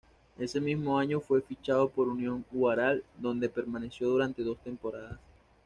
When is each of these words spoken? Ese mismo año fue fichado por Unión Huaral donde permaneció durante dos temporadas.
Ese 0.39 0.59
mismo 0.59 0.97
año 0.97 1.19
fue 1.19 1.43
fichado 1.43 1.87
por 1.87 2.07
Unión 2.07 2.43
Huaral 2.51 3.03
donde 3.19 3.49
permaneció 3.49 4.09
durante 4.09 4.41
dos 4.41 4.57
temporadas. 4.57 5.19